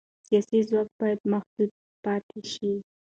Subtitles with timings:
[0.27, 1.71] سیاسي ځواک باید محدود
[2.03, 2.71] پاتې شي